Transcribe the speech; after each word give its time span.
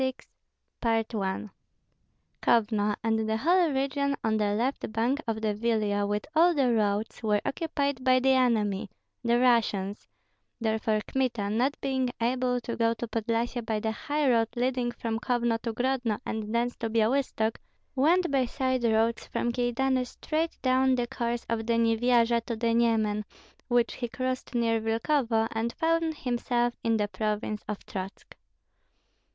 CHAPTER 0.01 0.25
XXVI. 1.13 1.51
Kovno, 2.41 2.95
and 3.03 3.29
the 3.29 3.37
whole 3.37 3.69
region 3.69 4.15
on 4.23 4.37
the 4.37 4.55
left 4.55 4.91
bank 4.91 5.21
of 5.27 5.41
the 5.41 5.53
Vilia, 5.53 6.07
with 6.07 6.25
all 6.35 6.55
the 6.55 6.73
roads, 6.73 7.21
were 7.21 7.39
occupied 7.45 8.03
by 8.03 8.19
the 8.19 8.31
enemy 8.33 8.89
(the 9.23 9.37
Russians); 9.37 10.07
therefore 10.59 11.01
Kmita, 11.07 11.51
not 11.51 11.79
being 11.81 12.09
able 12.19 12.59
to 12.61 12.75
go 12.75 12.95
to 12.95 13.07
Podlyasye 13.07 13.63
by 13.63 13.79
the 13.79 13.91
high 13.91 14.27
road 14.27 14.47
leading 14.55 14.91
from 14.91 15.19
Kovno 15.19 15.61
to 15.61 15.71
Grodno 15.71 16.19
and 16.25 16.51
thence 16.51 16.75
to 16.77 16.89
Byalystok, 16.89 17.57
went 17.95 18.31
by 18.31 18.45
side 18.45 18.83
roads 18.83 19.27
from 19.27 19.51
Kyedani 19.51 20.07
straight 20.07 20.57
down 20.63 20.95
the 20.95 21.05
course 21.05 21.45
of 21.47 21.67
the 21.67 21.73
Nyevyaja 21.77 22.43
to 22.47 22.55
the 22.55 22.73
Nyemen, 22.73 23.23
which 23.67 23.93
he 23.93 24.07
crossed 24.07 24.55
near 24.55 24.81
Vilkovo, 24.81 25.47
and 25.51 25.71
found 25.73 26.15
himself 26.17 26.73
in 26.83 26.97
the 26.97 27.07
province 27.07 27.63
of 27.67 27.85
Trotsk. 27.85 28.35